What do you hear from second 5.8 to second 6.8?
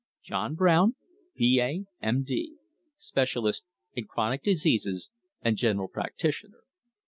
Practitioner.